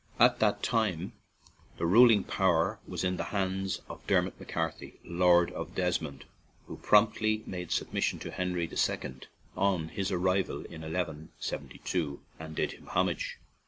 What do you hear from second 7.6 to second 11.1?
submission to Henry II. on his ar rival in 1